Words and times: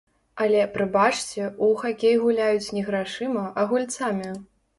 Але, 0.43 0.61
прабачце, 0.77 1.49
у 1.67 1.67
хакей 1.81 2.15
гуляюць 2.25 2.73
не 2.79 2.83
грашыма, 2.89 3.45
а 3.59 3.69
гульцамі! 3.75 4.33